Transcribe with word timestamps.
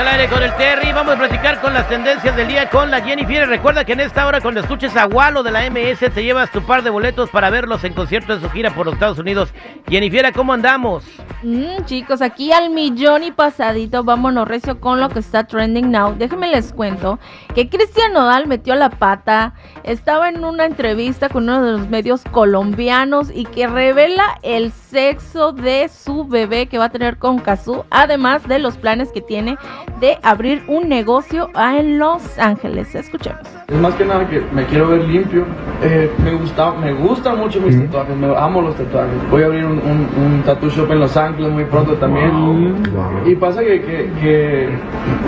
De 0.00 0.08
al 0.08 0.14
aire 0.18 0.28
con 0.28 0.42
el 0.42 0.50
Terry. 0.54 0.92
Vamos 0.92 1.14
a 1.14 1.18
platicar 1.18 1.60
con 1.60 1.74
las 1.74 1.86
tendencias 1.86 2.34
del 2.34 2.48
día 2.48 2.70
con 2.70 2.90
la 2.90 3.02
Jennifer. 3.02 3.46
Recuerda 3.46 3.84
que 3.84 3.92
en 3.92 4.00
esta 4.00 4.26
hora, 4.26 4.40
cuando 4.40 4.60
escuches 4.60 4.96
a 4.96 5.04
Walo 5.04 5.42
de 5.42 5.50
la 5.50 5.68
MS, 5.68 5.98
te 5.98 6.24
llevas 6.24 6.50
tu 6.50 6.62
par 6.62 6.82
de 6.82 6.88
boletos 6.88 7.28
para 7.28 7.50
verlos 7.50 7.84
en 7.84 7.92
concierto 7.92 8.32
en 8.32 8.40
su 8.40 8.48
gira 8.48 8.70
por 8.70 8.86
los 8.86 8.94
Estados 8.94 9.18
Unidos. 9.18 9.52
Jennifer, 9.90 10.32
¿cómo 10.32 10.54
andamos? 10.54 11.04
Mm, 11.42 11.84
chicos, 11.86 12.20
aquí 12.20 12.52
al 12.52 12.68
millón 12.68 13.22
y 13.22 13.30
pasadito, 13.30 14.04
vámonos 14.04 14.46
recio 14.46 14.78
con 14.78 15.00
lo 15.00 15.08
que 15.08 15.20
está 15.20 15.44
trending 15.44 15.90
now. 15.90 16.14
Déjenme 16.14 16.48
les 16.48 16.70
cuento 16.74 17.18
que 17.54 17.70
Cristian 17.70 18.12
Nodal 18.12 18.46
metió 18.46 18.74
la 18.74 18.90
pata, 18.90 19.54
estaba 19.82 20.28
en 20.28 20.44
una 20.44 20.66
entrevista 20.66 21.30
con 21.30 21.44
uno 21.44 21.62
de 21.62 21.72
los 21.72 21.88
medios 21.88 22.24
colombianos 22.30 23.30
y 23.34 23.44
que 23.44 23.66
revela 23.66 24.38
el 24.42 24.70
sexo 24.70 25.52
de 25.52 25.88
su 25.88 26.26
bebé 26.26 26.66
que 26.66 26.76
va 26.76 26.86
a 26.86 26.90
tener 26.90 27.16
con 27.16 27.38
Kazú, 27.38 27.84
además 27.90 28.46
de 28.46 28.58
los 28.58 28.76
planes 28.76 29.10
que 29.10 29.22
tiene 29.22 29.56
de 29.98 30.18
abrir 30.22 30.62
un 30.68 30.90
negocio 30.90 31.48
en 31.54 31.98
Los 31.98 32.38
Ángeles. 32.38 32.94
Escuchemos. 32.94 33.40
Es 33.66 33.78
más 33.78 33.94
que 33.94 34.04
nada 34.04 34.28
que 34.28 34.40
me 34.52 34.66
quiero 34.66 34.88
ver 34.88 35.04
limpio. 35.04 35.46
Eh, 35.82 36.12
me 36.22 36.34
gusta, 36.34 36.72
me 36.72 36.92
gustan 36.92 37.38
mucho 37.38 37.60
mis 37.60 37.80
tatuajes, 37.80 38.14
me 38.14 38.36
amo 38.36 38.60
los 38.60 38.76
tatuajes. 38.76 39.30
Voy 39.30 39.42
a 39.42 39.46
abrir 39.46 39.64
un, 39.64 39.78
un, 39.78 40.08
un 40.22 40.42
tattoo 40.44 40.68
shop 40.68 40.90
en 40.90 41.00
Los 41.00 41.16
Ángeles 41.16 41.29
muy 41.38 41.64
pronto 41.64 41.94
también. 41.94 42.82
Y 43.26 43.34
pasa 43.34 43.60
que, 43.60 43.80
que, 43.82 44.10
que 44.20 44.68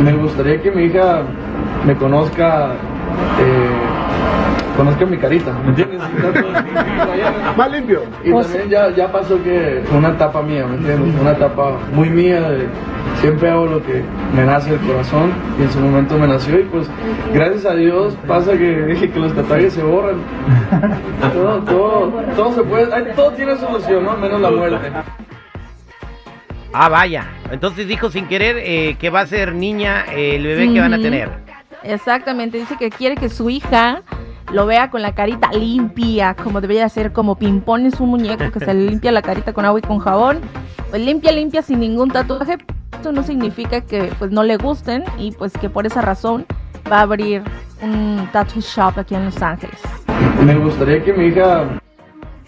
me 0.02 0.12
gustaría 0.14 0.60
que 0.60 0.70
mi 0.70 0.84
hija 0.84 1.22
me 1.86 1.96
conozca, 1.96 2.72
eh, 3.40 4.76
conozca 4.76 5.06
mi 5.06 5.16
carita, 5.16 5.52
¿me 5.62 5.70
entiendes? 5.70 6.00
Más 7.56 7.70
limpio. 7.70 8.02
Y 8.24 8.30
también 8.30 8.68
ya, 8.68 8.90
ya 8.90 9.10
pasó 9.10 9.42
que 9.42 9.82
fue 9.84 9.98
una 9.98 10.10
etapa 10.10 10.42
mía, 10.42 10.66
¿me 10.66 10.76
entiendes? 10.76 11.14
Una 11.20 11.32
etapa 11.32 11.78
muy 11.92 12.08
mía 12.08 12.40
de 12.50 12.68
siempre 13.20 13.50
hago 13.50 13.66
lo 13.66 13.82
que 13.82 14.02
me 14.34 14.44
nace 14.44 14.74
el 14.74 14.80
corazón 14.80 15.32
y 15.58 15.62
en 15.62 15.70
su 15.70 15.78
momento 15.80 16.18
me 16.18 16.26
nació 16.26 16.58
y 16.58 16.64
pues 16.64 16.88
gracias 17.32 17.66
a 17.66 17.74
Dios 17.74 18.16
pasa 18.26 18.52
que, 18.52 19.10
que 19.14 19.18
los 19.18 19.32
tatuajes 19.34 19.72
se 19.72 19.82
borran. 19.82 20.16
Todo, 21.32 21.58
todo, 21.60 22.12
todo 22.36 22.52
se 22.52 22.62
puede, 22.62 22.86
todo 23.14 23.30
tiene 23.32 23.56
solución, 23.56 24.04
¿no? 24.04 24.16
Menos 24.16 24.40
la 24.40 24.50
muerte. 24.50 24.90
Ah, 26.72 26.88
vaya. 26.88 27.26
Entonces 27.50 27.86
dijo 27.86 28.10
sin 28.10 28.26
querer 28.26 28.56
eh, 28.58 28.96
que 28.98 29.10
va 29.10 29.20
a 29.20 29.26
ser 29.26 29.54
niña 29.54 30.04
eh, 30.12 30.36
el 30.36 30.44
bebé 30.44 30.72
que 30.72 30.80
van 30.80 30.94
a 30.94 30.98
tener. 30.98 31.30
Exactamente, 31.82 32.58
dice 32.58 32.76
que 32.78 32.90
quiere 32.90 33.16
que 33.16 33.28
su 33.28 33.50
hija 33.50 34.02
lo 34.52 34.66
vea 34.66 34.90
con 34.90 35.02
la 35.02 35.14
carita 35.14 35.50
limpia, 35.52 36.34
como 36.34 36.60
debería 36.60 36.88
ser, 36.88 37.12
como 37.12 37.36
Pimpón 37.36 37.86
es 37.86 37.98
un 38.00 38.10
muñeco 38.10 38.50
que 38.52 38.60
se 38.60 38.72
le 38.74 38.86
limpia 38.90 39.10
la 39.12 39.22
carita 39.22 39.52
con 39.52 39.64
agua 39.64 39.80
y 39.80 39.82
con 39.82 39.98
jabón. 39.98 40.40
Pues 40.90 41.02
limpia, 41.02 41.32
limpia 41.32 41.62
sin 41.62 41.80
ningún 41.80 42.10
tatuaje. 42.10 42.58
Esto 42.92 43.12
no 43.12 43.22
significa 43.22 43.80
que 43.80 44.12
pues 44.18 44.30
no 44.30 44.42
le 44.42 44.56
gusten 44.58 45.04
y 45.18 45.32
pues 45.32 45.52
que 45.54 45.68
por 45.68 45.86
esa 45.86 46.02
razón 46.02 46.46
va 46.90 46.98
a 46.98 47.02
abrir 47.02 47.42
un 47.80 48.28
tattoo 48.32 48.60
shop 48.60 48.98
aquí 48.98 49.14
en 49.14 49.24
Los 49.24 49.42
Ángeles. 49.42 49.80
Me 50.44 50.54
gustaría 50.56 51.02
que 51.02 51.12
mi 51.12 51.26
hija 51.26 51.80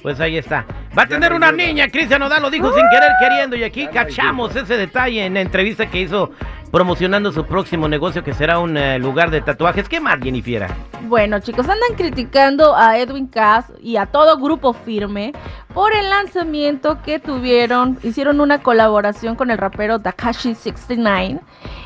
Pues 0.05 0.21
ahí 0.21 0.37
está. 0.37 0.67
Va 0.97 1.05
a 1.05 1.07
tener 1.07 1.33
una 1.33 1.51
niña, 1.51 1.89
Cristian 1.89 2.21
Nodal 2.21 2.43
lo 2.43 2.51
dijo 2.51 2.71
sin 2.75 2.87
querer 2.91 3.11
queriendo 3.19 3.57
y 3.57 3.65
aquí 3.65 3.87
cachamos 3.87 4.55
ese 4.55 4.77
detalle 4.77 5.25
en 5.25 5.33
la 5.33 5.41
entrevista 5.41 5.87
que 5.87 6.03
hizo 6.03 6.31
promocionando 6.75 7.31
su 7.31 7.45
próximo 7.47 7.87
negocio 7.87 8.25
que 8.25 8.35
será 8.35 8.59
un 8.59 8.77
eh, 8.77 8.99
lugar 8.99 9.31
de 9.31 9.41
tatuajes. 9.41 9.89
¿Qué 9.89 10.01
más, 10.01 10.19
Jennifer? 10.21 10.67
Bueno, 11.03 11.39
chicos, 11.39 11.69
andan 11.69 11.95
criticando 11.97 12.75
a 12.75 12.99
Edwin 12.99 13.29
Cass 13.29 13.73
y 13.81 13.97
a 13.97 14.07
todo 14.07 14.39
grupo 14.39 14.73
firme 14.73 15.31
por 15.73 15.95
el 15.95 16.11
lanzamiento 16.11 17.01
que 17.01 17.21
tuvieron. 17.21 17.97
Hicieron 18.03 18.41
una 18.41 18.61
colaboración 18.61 19.37
con 19.37 19.53
el 19.53 19.59
rapero 19.59 20.01
Takashi 20.01 20.57
69. 20.57 21.39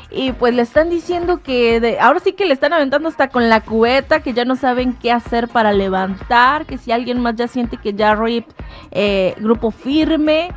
Y 0.09 0.31
pues 0.31 0.55
le 0.55 0.63
están 0.63 0.89
diciendo 0.89 1.43
que 1.43 1.79
de- 1.79 1.99
ahora 1.99 2.19
sí 2.19 2.33
que 2.33 2.47
le 2.47 2.55
están 2.55 2.73
aventando 2.73 3.09
hasta 3.09 3.27
con 3.27 3.47
la 3.47 3.61
cubeta, 3.61 4.23
que 4.23 4.33
ya 4.33 4.43
no 4.43 4.55
saben 4.55 4.93
qué 4.93 5.11
hacer 5.11 5.49
para 5.49 5.71
levantar, 5.71 6.65
que 6.65 6.79
si 6.79 6.91
alguien 6.91 7.21
más 7.21 7.35
ya 7.35 7.47
siente 7.47 7.77
que 7.77 7.93
ya 7.93 8.15
RIP 8.15 8.47
eh, 8.89 9.35
grupo 9.37 9.69
firme, 9.69 10.49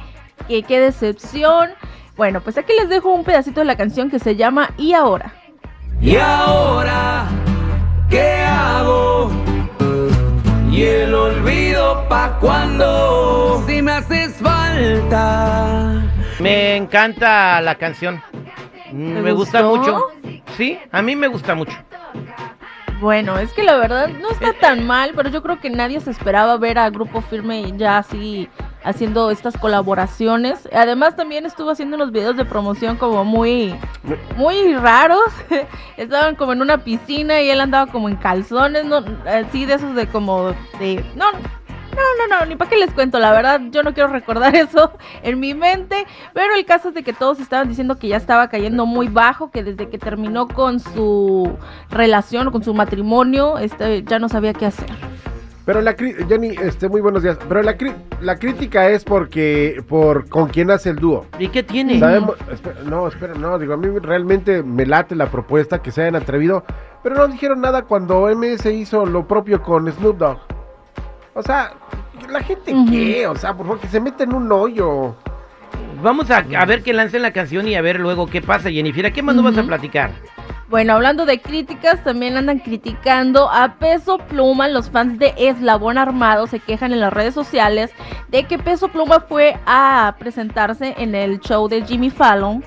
que 0.48 0.62
qué 0.62 0.80
decepción. 0.80 1.68
Bueno, 2.16 2.40
pues 2.42 2.58
aquí 2.58 2.72
les 2.78 2.88
dejo 2.88 3.10
un 3.10 3.24
pedacito 3.24 3.60
de 3.60 3.66
la 3.66 3.76
canción 3.76 4.10
que 4.10 4.18
se 4.18 4.36
llama 4.36 4.70
Y 4.76 4.92
ahora. 4.92 5.32
Y 6.00 6.16
ahora, 6.16 7.26
¿qué 8.10 8.42
hago? 8.42 9.30
Y 10.70 10.82
el 10.82 11.14
olvido 11.14 12.06
pa' 12.08 12.38
cuando 12.38 13.62
si 13.66 13.80
me 13.80 13.92
haces 13.92 14.34
falta. 14.34 16.02
Me 16.38 16.76
encanta 16.76 17.60
la 17.60 17.76
canción. 17.76 18.22
Mm, 18.90 19.14
¿Te 19.14 19.20
Me 19.20 19.32
gusta 19.32 19.62
mucho. 19.62 20.08
Sí, 20.56 20.78
a 20.90 21.00
mí 21.02 21.16
me 21.16 21.28
gusta 21.28 21.54
mucho. 21.54 21.72
Bueno, 23.00 23.38
es 23.38 23.52
que 23.52 23.62
la 23.62 23.76
verdad 23.76 24.08
no 24.08 24.30
está 24.30 24.52
tan 24.52 24.86
mal, 24.86 25.12
pero 25.16 25.28
yo 25.28 25.42
creo 25.42 25.60
que 25.60 25.70
nadie 25.70 26.00
se 26.00 26.10
esperaba 26.10 26.56
ver 26.58 26.78
a 26.78 26.90
Grupo 26.90 27.20
Firme 27.20 27.72
ya 27.76 27.98
así 27.98 28.48
haciendo 28.84 29.30
estas 29.30 29.56
colaboraciones. 29.56 30.68
Además 30.72 31.16
también 31.16 31.46
estuvo 31.46 31.70
haciendo 31.70 31.96
unos 31.96 32.12
videos 32.12 32.36
de 32.36 32.44
promoción 32.44 32.96
como 32.96 33.24
muy 33.24 33.74
muy 34.36 34.74
raros. 34.74 35.32
Estaban 35.96 36.36
como 36.36 36.52
en 36.52 36.62
una 36.62 36.78
piscina 36.78 37.40
y 37.40 37.50
él 37.50 37.60
andaba 37.60 37.90
como 37.90 38.08
en 38.08 38.16
calzones, 38.16 38.84
no 38.84 39.04
así 39.26 39.66
de 39.66 39.74
esos 39.74 39.94
de 39.94 40.06
como 40.06 40.54
de 40.78 41.04
no 41.16 41.26
no, 41.94 42.26
no, 42.26 42.38
no, 42.38 42.46
ni 42.46 42.56
para 42.56 42.70
qué 42.70 42.78
les 42.78 42.90
cuento, 42.92 43.18
la 43.18 43.32
verdad 43.32 43.60
yo 43.70 43.82
no 43.82 43.92
quiero 43.92 44.08
recordar 44.08 44.54
eso 44.56 44.92
en 45.22 45.38
mi 45.40 45.54
mente, 45.54 46.06
pero 46.32 46.54
el 46.54 46.64
caso 46.64 46.88
es 46.88 46.94
de 46.94 47.02
que 47.02 47.12
todos 47.12 47.38
estaban 47.40 47.68
diciendo 47.68 47.98
que 47.98 48.08
ya 48.08 48.16
estaba 48.16 48.48
cayendo 48.48 48.86
muy 48.86 49.08
bajo, 49.08 49.50
que 49.50 49.62
desde 49.62 49.88
que 49.88 49.98
terminó 49.98 50.48
con 50.48 50.80
su 50.80 51.56
relación, 51.90 52.50
con 52.50 52.64
su 52.64 52.74
matrimonio, 52.74 53.58
este 53.58 54.02
ya 54.04 54.18
no 54.18 54.28
sabía 54.28 54.54
qué 54.54 54.66
hacer. 54.66 54.88
Pero 55.64 55.80
la 55.80 55.94
Jenny, 55.94 56.56
este, 56.60 56.88
muy 56.88 57.00
buenos 57.00 57.22
días. 57.22 57.38
Pero 57.48 57.62
la, 57.62 57.76
cri- 57.78 57.94
la 58.20 58.36
crítica 58.36 58.88
es 58.88 59.04
porque 59.04 59.82
por 59.88 60.28
con 60.28 60.48
quién 60.48 60.70
hace 60.72 60.90
el 60.90 60.96
dúo. 60.96 61.26
¿Y 61.38 61.48
qué 61.48 61.62
tiene? 61.62 62.00
Sabemos, 62.00 62.34
espera, 62.50 62.80
no, 62.84 63.06
espera, 63.06 63.34
no, 63.34 63.58
digo, 63.60 63.74
a 63.74 63.76
mí 63.76 63.86
realmente 64.00 64.62
me 64.64 64.84
late 64.86 65.14
la 65.14 65.30
propuesta 65.30 65.80
que 65.80 65.92
se 65.92 66.02
hayan 66.02 66.16
atrevido, 66.16 66.64
pero 67.04 67.14
no 67.14 67.28
dijeron 67.28 67.60
nada 67.60 67.82
cuando 67.82 68.26
MS 68.34 68.66
hizo 68.66 69.06
lo 69.06 69.28
propio 69.28 69.62
con 69.62 69.90
Snoop 69.92 70.18
Dogg. 70.18 70.38
O 71.34 71.42
sea, 71.42 71.74
la 72.28 72.42
gente 72.42 72.74
Ujú. 72.74 72.90
qué, 72.90 73.26
o 73.28 73.36
sea, 73.36 73.54
por 73.56 73.66
favor, 73.66 73.80
que 73.80 73.86
se 73.88 74.00
mete 74.00 74.24
en 74.24 74.34
un 74.34 74.50
hoyo. 74.50 75.14
Vamos 76.02 76.28
a, 76.32 76.38
a 76.58 76.64
ver 76.66 76.82
que 76.82 76.92
lancen 76.92 77.22
la 77.22 77.32
canción 77.32 77.68
y 77.68 77.76
a 77.76 77.80
ver 77.82 78.00
luego 78.00 78.26
qué 78.26 78.42
pasa, 78.42 78.68
Jennifer. 78.68 79.12
¿Qué 79.12 79.22
más 79.22 79.36
nos 79.36 79.44
vas 79.44 79.58
a 79.58 79.62
platicar? 79.62 80.10
Bueno, 80.72 80.94
hablando 80.94 81.26
de 81.26 81.38
críticas, 81.38 82.02
también 82.02 82.38
andan 82.38 82.58
criticando 82.58 83.50
a 83.50 83.74
Peso 83.74 84.16
Pluma. 84.16 84.68
Los 84.68 84.88
fans 84.88 85.18
de 85.18 85.34
Eslabón 85.36 85.98
Armado 85.98 86.46
se 86.46 86.60
quejan 86.60 86.94
en 86.94 87.00
las 87.00 87.12
redes 87.12 87.34
sociales 87.34 87.90
de 88.30 88.44
que 88.44 88.58
Peso 88.58 88.88
Pluma 88.88 89.20
fue 89.20 89.58
a 89.66 90.16
presentarse 90.18 90.94
en 90.96 91.14
el 91.14 91.40
show 91.40 91.68
de 91.68 91.84
Jimmy 91.84 92.08
Fallon 92.08 92.64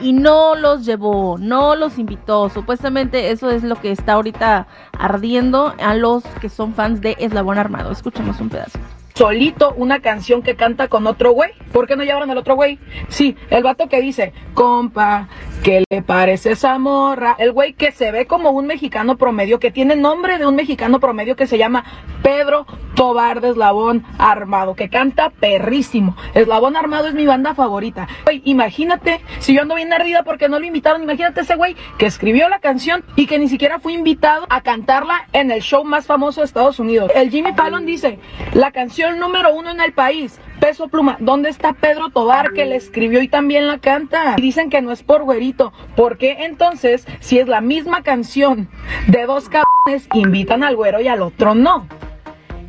y 0.00 0.12
no 0.12 0.56
los 0.56 0.84
llevó, 0.84 1.38
no 1.38 1.76
los 1.76 1.96
invitó. 1.96 2.48
Supuestamente 2.48 3.30
eso 3.30 3.48
es 3.52 3.62
lo 3.62 3.76
que 3.76 3.92
está 3.92 4.14
ahorita 4.14 4.66
ardiendo 4.98 5.76
a 5.80 5.94
los 5.94 6.24
que 6.40 6.48
son 6.48 6.74
fans 6.74 7.00
de 7.02 7.14
Eslabón 7.20 7.58
Armado. 7.58 7.92
Escuchemos 7.92 8.40
un 8.40 8.48
pedazo. 8.48 8.80
solito 9.14 9.72
una 9.76 10.00
canción 10.00 10.42
que 10.42 10.56
canta 10.56 10.88
con 10.88 11.06
otro 11.06 11.30
güey. 11.30 11.52
¿Por 11.72 11.86
qué 11.86 11.94
no 11.94 12.02
llevaron 12.02 12.32
al 12.32 12.38
otro 12.38 12.56
güey? 12.56 12.80
Sí, 13.08 13.36
el 13.48 13.62
vato 13.62 13.88
que 13.88 14.00
dice, 14.00 14.32
compa, 14.54 15.28
¿qué 15.64 15.82
le 15.88 16.02
parece 16.02 16.52
esa 16.52 16.78
morra? 16.78 17.36
El 17.38 17.50
güey 17.52 17.72
que 17.72 17.90
se 17.90 18.12
ve 18.12 18.26
como 18.26 18.50
un 18.50 18.66
mexicano 18.66 19.16
promedio, 19.16 19.58
que 19.58 19.70
tiene 19.70 19.96
nombre 19.96 20.36
de 20.36 20.46
un 20.46 20.54
mexicano 20.54 21.00
promedio 21.00 21.36
que 21.36 21.46
se 21.46 21.56
llama 21.56 21.84
Pedro 22.22 22.66
Tobar 22.94 23.40
de 23.40 23.48
Eslabón 23.48 24.04
Armado, 24.18 24.74
que 24.74 24.90
canta 24.90 25.30
perrísimo. 25.30 26.16
Eslabón 26.34 26.76
Armado 26.76 27.08
es 27.08 27.14
mi 27.14 27.24
banda 27.24 27.54
favorita. 27.54 28.06
Güey, 28.24 28.42
imagínate, 28.44 29.22
si 29.38 29.54
yo 29.54 29.62
ando 29.62 29.76
bien 29.76 29.90
ardida 29.90 30.22
porque 30.22 30.50
no 30.50 30.58
lo 30.58 30.66
invitaron, 30.66 31.02
imagínate 31.02 31.40
ese 31.40 31.56
güey 31.56 31.76
que 31.96 32.04
escribió 32.04 32.50
la 32.50 32.58
canción 32.58 33.02
y 33.16 33.26
que 33.26 33.38
ni 33.38 33.48
siquiera 33.48 33.78
fue 33.78 33.94
invitado 33.94 34.46
a 34.50 34.60
cantarla 34.60 35.28
en 35.32 35.50
el 35.50 35.62
show 35.62 35.82
más 35.82 36.06
famoso 36.06 36.42
de 36.42 36.44
Estados 36.44 36.78
Unidos. 36.78 37.10
El 37.14 37.30
Jimmy 37.30 37.54
Fallon 37.54 37.86
dice, 37.86 38.18
la 38.52 38.70
canción 38.70 39.18
número 39.18 39.54
uno 39.54 39.70
en 39.70 39.80
el 39.80 39.94
país, 39.94 40.38
Peso 40.60 40.88
Pluma, 40.88 41.16
¿dónde 41.20 41.48
está 41.48 41.72
Pedro 41.72 42.10
Tobar 42.10 42.52
que 42.52 42.64
le 42.64 42.76
escribió 42.76 43.22
y 43.22 43.28
también 43.28 43.66
la 43.66 43.78
canta? 43.78 44.34
Y 44.36 44.42
dicen 44.42 44.70
que 44.70 44.82
no 44.82 44.92
es 44.92 45.02
por 45.02 45.22
güerito. 45.24 45.72
¿Por 45.96 46.18
qué 46.18 46.44
entonces, 46.44 47.06
si 47.20 47.38
es 47.38 47.48
la 47.48 47.60
misma 47.60 48.02
canción 48.02 48.68
de 49.08 49.26
dos 49.26 49.48
cabrones, 49.48 50.08
invitan 50.14 50.62
al 50.62 50.76
güero 50.76 51.00
y 51.00 51.08
al 51.08 51.22
otro 51.22 51.54
no? 51.54 51.86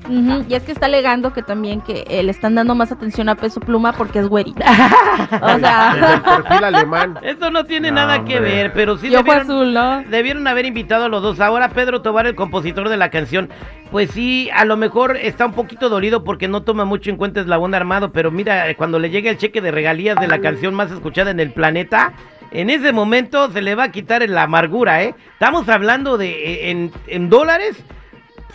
Ujú, 0.10 0.46
Y 0.48 0.54
es 0.54 0.63
que 0.63 0.72
está 0.72 0.86
alegando 0.86 1.34
que 1.34 1.42
también 1.44 1.81
que 1.81 2.06
eh, 2.07 2.24
le 2.24 2.31
están 2.31 2.56
dando 2.56 2.75
más 2.75 2.92
atención 2.92 3.30
a 3.30 3.36
Peso 3.36 3.60
Pluma 3.60 3.94
porque 3.94 4.19
es 4.19 4.28
güerita. 4.28 4.66
o 5.42 5.46
Desde 5.48 5.54
el 5.56 5.62
sea, 5.62 6.22
perfil 6.24 6.63
alemán. 6.63 7.19
Eso 7.24 7.50
no 7.52 7.66
tiene 7.66 7.90
No, 7.90 7.96
nada 7.96 8.24
que 8.25 8.40
ver, 8.40 8.74
pero 8.74 8.98
sí 8.98 9.07
y 9.07 9.16
ojo 9.16 9.24
debieron, 9.24 9.42
azul, 9.52 9.74
¿no? 9.74 10.04
debieron 10.10 10.48
haber 10.48 10.66
invitado 10.66 11.06
a 11.06 11.10
los 11.10 11.22
dos. 11.22 11.40
Ahora 11.40 11.69
Pedro 11.69 12.02
Tobar, 12.02 12.28
el 12.28 12.36
compositor 12.36 12.90
de 12.90 12.98
la 12.98 13.10
canción, 13.10 13.50
pues 13.92 14.12
sí, 14.12 14.50
a 14.54 14.66
lo 14.66 14.78
mejor 14.78 15.18
está 15.18 15.46
un 15.46 15.54
poquito 15.54 15.90
dolido 15.90 16.24
porque 16.24 16.48
no 16.48 16.63
toma 16.63 16.86
mucho 16.86 17.10
en 17.10 17.18
cuenta 17.18 17.42
Eslabón 17.42 17.74
Armado, 17.75 18.12
pero 18.12 18.31
mira, 18.31 18.74
cuando 18.75 19.00
le 19.00 19.10
llegue 19.10 19.30
el 19.30 19.38
cheque 19.38 19.62
de 19.62 19.72
regalías 19.72 20.18
de 20.19 20.28
la 20.28 20.40
canción 20.40 20.74
más 20.74 20.92
escuchada 20.92 21.31
en 21.31 21.40
el 21.40 21.51
planeta, 21.51 22.13
en 22.51 22.69
ese 22.69 22.94
momento 22.94 23.51
se 23.51 23.62
le 23.62 23.75
va 23.75 23.84
a 23.86 23.92
quitar 23.92 24.28
la 24.30 24.44
amargura, 24.44 25.04
¿eh? 25.04 25.16
Estamos 25.34 25.68
hablando 25.68 26.18
de 26.18 26.30
eh, 26.30 26.72
en, 26.72 26.92
en 27.08 27.30
dólares, 27.30 27.84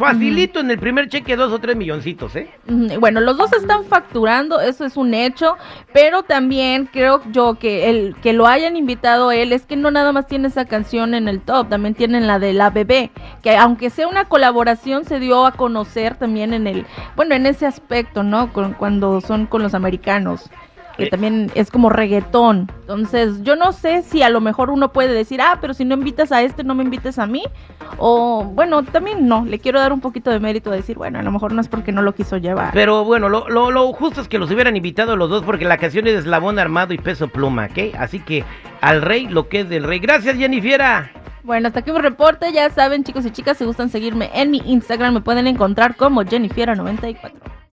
facilito 0.01 0.61
en 0.61 0.71
el 0.71 0.79
primer 0.79 1.09
cheque 1.09 1.37
dos 1.37 1.53
o 1.53 1.59
tres 1.59 1.77
milloncitos, 1.77 2.35
¿eh? 2.35 2.51
Bueno, 2.99 3.21
los 3.21 3.37
dos 3.37 3.53
están 3.53 3.85
facturando, 3.85 4.61
eso 4.61 4.85
es 4.85 4.97
un 4.97 5.15
hecho, 5.15 5.57
pero 5.93 6.23
también 6.23 6.89
creo 6.91 7.23
yo 7.31 7.59
que 7.59 7.91
el 7.91 8.17
que 8.23 8.33
lo 8.33 8.47
hayan 8.47 8.77
invitado 8.77 9.31
él 9.31 9.53
es 9.53 9.67
que 9.67 9.77
no 9.77 9.91
nada 9.91 10.13
más 10.13 10.27
tiene 10.27 10.49
esa 10.49 10.65
canción 10.65 11.15
en 11.15 11.29
el 11.29 11.41
top, 11.41 11.69
también 11.69 11.95
tienen 11.95 12.27
la 12.27 12.39
de 12.39 12.53
la 12.53 12.71
bebé, 12.71 13.11
que 13.43 13.57
aunque 13.57 13.91
sea 13.91 14.09
una 14.09 14.25
colaboración 14.25 15.05
se 15.05 15.21
dio 15.21 15.47
a 15.47 15.53
conocer 15.53 16.17
también 16.17 16.55
en 16.55 16.67
el, 16.67 16.87
bueno, 17.15 17.35
en 17.35 17.47
ese 17.47 17.67
aspecto, 17.67 18.23
¿no? 18.23 18.53
Con, 18.53 18.73
cuando 18.75 19.21
son 19.21 19.47
con 19.47 19.63
los 19.63 19.75
americanos. 19.75 20.51
Que 20.97 21.07
también 21.07 21.51
es 21.55 21.71
como 21.71 21.89
reggaetón. 21.89 22.71
Entonces, 22.81 23.43
yo 23.43 23.57
no 23.57 23.73
sé 23.73 24.03
si 24.03 24.23
a 24.23 24.29
lo 24.29 24.41
mejor 24.41 24.71
uno 24.71 24.93
puede 24.93 25.15
decir, 25.15 25.41
ah, 25.41 25.59
pero 25.61 25.75
si 25.75 25.85
no 25.85 25.95
invitas 25.95 26.33
a 26.33 26.43
este, 26.43 26.65
no 26.65 26.75
me 26.75 26.85
invites 26.85 27.19
a 27.19 27.27
mí. 27.27 27.43
O, 27.99 28.45
bueno, 28.45 28.83
también 28.83 29.27
no. 29.27 29.45
Le 29.45 29.59
quiero 29.59 29.81
dar 29.81 29.93
un 29.93 30.01
poquito 30.01 30.31
de 30.31 30.41
mérito 30.41 30.71
a 30.71 30.75
decir, 30.75 30.97
bueno, 30.97 31.19
a 31.19 31.23
lo 31.23 31.33
mejor 31.33 31.53
no 31.53 31.61
es 31.61 31.69
porque 31.69 31.93
no 31.93 32.03
lo 32.03 32.15
quiso 32.15 32.37
llevar. 32.37 32.73
Pero 32.73 33.05
bueno, 33.05 33.29
lo, 33.29 33.49
lo, 33.49 33.71
lo 33.71 33.93
justo 33.93 34.21
es 34.21 34.29
que 34.29 34.39
los 34.39 34.51
hubieran 34.51 34.77
invitado 34.77 35.17
los 35.17 35.31
dos 35.31 35.43
porque 35.45 35.65
la 35.65 35.79
canción 35.79 36.07
es 36.07 36.15
de 36.15 36.19
Eslabón 36.21 36.59
Armado 36.59 36.93
y 36.93 36.99
Peso 36.99 37.29
Pluma, 37.29 37.69
¿ok? 37.71 37.95
Así 37.99 38.21
que 38.21 38.45
al 38.81 39.03
rey 39.03 39.27
lo 39.27 39.49
que 39.49 39.61
es 39.61 39.69
del 39.69 39.85
rey. 39.85 39.99
Gracias, 39.99 40.37
Jennifiera. 40.37 41.11
Bueno, 41.43 41.69
hasta 41.69 41.81
aquí 41.81 41.93
mi 41.93 41.99
reporte. 41.99 42.53
Ya 42.53 42.69
saben, 42.71 43.05
chicos 43.05 43.25
y 43.25 43.31
chicas, 43.31 43.57
si 43.59 43.65
gustan 43.65 43.89
seguirme 43.89 44.31
en 44.35 44.51
mi 44.51 44.63
Instagram, 44.65 45.15
me 45.15 45.21
pueden 45.21 45.47
encontrar 45.47 45.97
como 45.97 46.23
Jennifiera94. 46.23 47.50